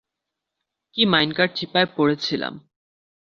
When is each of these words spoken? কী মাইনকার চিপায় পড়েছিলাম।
কী 0.95 1.01
মাইনকার 1.05 1.49
চিপায় 1.55 1.89
পড়েছিলাম। 1.95 2.53